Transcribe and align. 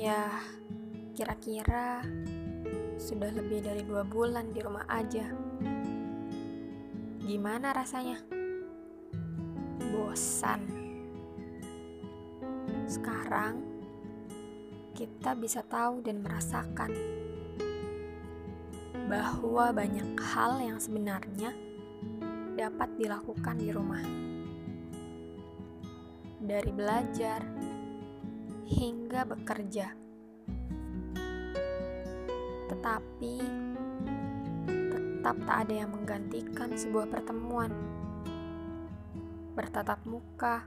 Ya, 0.00 0.32
kira-kira 1.12 2.00
sudah 2.96 3.28
lebih 3.36 3.60
dari 3.60 3.84
dua 3.84 4.00
bulan 4.00 4.48
di 4.48 4.64
rumah 4.64 4.88
aja. 4.88 5.28
Gimana 7.20 7.76
rasanya? 7.76 8.16
Bosan. 9.92 10.64
Sekarang 12.88 13.60
kita 14.96 15.36
bisa 15.36 15.60
tahu 15.68 16.00
dan 16.00 16.24
merasakan 16.24 16.96
bahwa 19.04 19.68
banyak 19.68 20.16
hal 20.16 20.64
yang 20.64 20.80
sebenarnya 20.80 21.52
dapat 22.56 22.88
dilakukan 22.96 23.56
di 23.60 23.68
rumah. 23.68 24.00
Dari 26.40 26.72
belajar 26.72 27.44
hingga 28.80 29.28
bekerja. 29.28 29.92
Tetapi 32.72 33.34
tetap 34.64 35.36
tak 35.44 35.56
ada 35.68 35.74
yang 35.84 35.92
menggantikan 35.92 36.72
sebuah 36.72 37.12
pertemuan. 37.12 37.68
Bertatap 39.52 40.00
muka, 40.08 40.64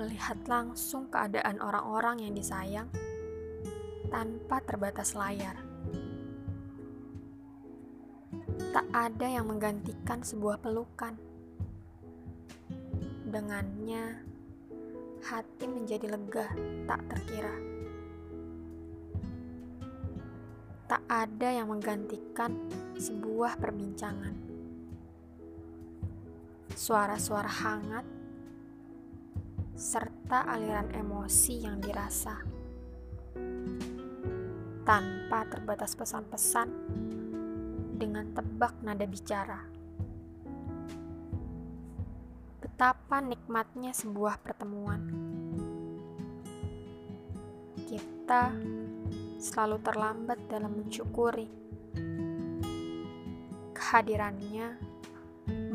melihat 0.00 0.40
langsung 0.48 1.12
keadaan 1.12 1.60
orang-orang 1.60 2.24
yang 2.24 2.32
disayang 2.32 2.88
tanpa 4.08 4.64
terbatas 4.64 5.12
layar. 5.12 5.60
Tak 8.72 8.88
ada 8.96 9.26
yang 9.28 9.44
menggantikan 9.44 10.24
sebuah 10.24 10.56
pelukan. 10.64 11.20
Dengannya, 13.28 14.29
hati 15.24 15.68
menjadi 15.68 16.06
lega 16.10 16.48
tak 16.88 17.00
terkira. 17.08 17.54
Tak 20.90 21.02
ada 21.06 21.48
yang 21.54 21.70
menggantikan 21.70 22.56
sebuah 22.98 23.62
perbincangan. 23.62 24.34
Suara-suara 26.74 27.46
hangat 27.46 28.06
serta 29.78 30.44
aliran 30.50 30.90
emosi 30.90 31.54
yang 31.62 31.78
dirasa. 31.78 32.42
Tanpa 34.82 35.46
terbatas 35.46 35.94
pesan-pesan 35.94 36.68
dengan 37.94 38.34
tebak 38.34 38.74
nada 38.82 39.06
bicara. 39.06 39.79
Betapa 42.80 43.20
nikmatnya 43.20 43.92
sebuah 43.92 44.40
pertemuan. 44.40 45.04
Kita 47.76 48.56
selalu 49.36 49.84
terlambat 49.84 50.48
dalam 50.48 50.80
mensyukuri 50.80 51.44
kehadirannya 53.76 54.80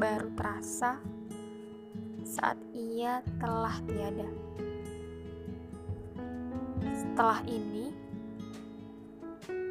baru 0.02 0.34
terasa 0.34 0.98
saat 2.26 2.58
ia 2.74 3.22
telah 3.38 3.78
tiada. 3.86 4.30
Setelah 6.90 7.46
ini, 7.46 7.94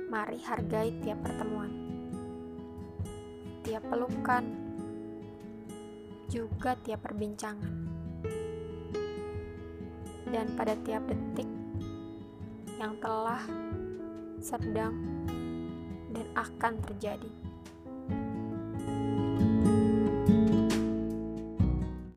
mari 0.07 0.39
hargai 0.39 1.03
tiap 1.03 1.19
pertemuan, 1.19 1.75
tiap 3.67 3.83
pelukan, 3.91 4.64
juga 6.35 6.75
tiap 6.83 7.07
perbincangan, 7.07 7.87
dan 10.35 10.51
pada 10.59 10.75
tiap 10.83 11.07
detik 11.07 11.47
yang 12.75 12.99
telah, 12.99 13.39
sedang, 14.43 14.99
dan 16.11 16.27
akan 16.35 16.75
terjadi. 16.91 17.31